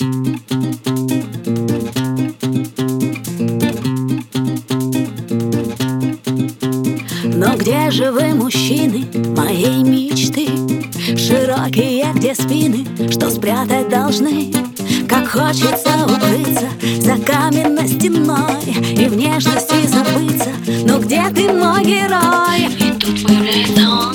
[0.00, 0.06] Но
[7.56, 10.46] где же вы, мужчины, моей мечты?
[11.16, 14.52] Широкие, где спины, что спрятать должны?
[15.08, 16.68] Как хочется укрыться
[17.00, 20.52] за каменной стеной И в нежности забыться,
[20.86, 22.68] но где ты, мой герой?
[22.78, 24.07] И тут появляется он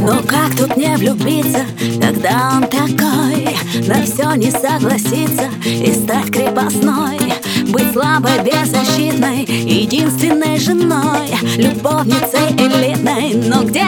[0.00, 1.66] Но как тут не влюбиться,
[2.00, 3.56] когда он такой
[3.86, 7.18] На все не согласиться и стать крепостной
[7.68, 13.84] Быть слабой, беззащитной, единственной женой Любовницей элитной, но где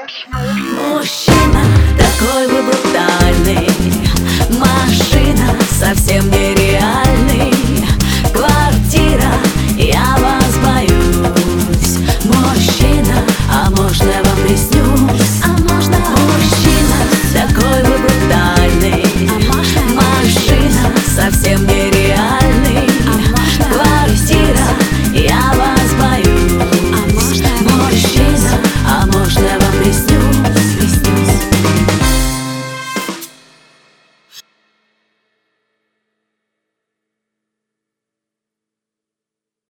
[0.00, 1.62] Мужчина
[1.98, 2.59] такой